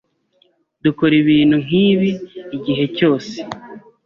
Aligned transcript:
Dukora 0.83 1.13
ibintu 1.23 1.55
nkibi 1.65 2.09
igihe 2.55 2.83
cyose. 2.97 3.35